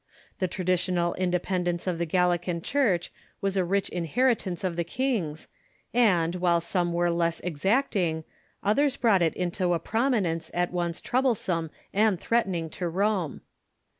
The 0.39 0.47
traditional 0.47 1.13
independence 1.13 1.85
of 1.85 1.99
the 1.99 2.07
Gallican 2.07 2.63
Church 2.63 3.11
was 3.39 3.55
a 3.55 3.63
rich 3.63 3.87
inheritance 3.89 4.63
of 4.63 4.75
the 4.75 4.83
kings, 4.83 5.47
and, 5.93 6.33
while 6.37 6.59
some 6.59 6.91
were 6.91 7.11
less 7.11 7.39
ex 7.43 7.67
acting, 7.67 8.23
others 8.63 8.97
brought 8.97 9.21
it 9.21 9.35
into 9.35 9.75
a 9.75 9.79
prominence 9.79 10.49
at 10.55 10.71
once 10.73 11.01
troublesome 11.01 11.69
and 11.93 12.19
threatening 12.19 12.67
to 12.71 12.89
Rome. 12.89 13.41